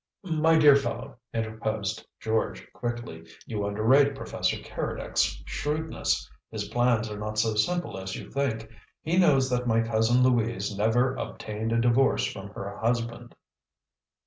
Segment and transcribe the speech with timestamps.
[0.23, 6.27] "My dear fellow," interposed George quickly, "you underrate Professor Keredec's shrewdness.
[6.49, 8.67] His plans are not so simple as you think.
[9.03, 13.35] He knows that my cousin Louise never obtained a divorce from her husband."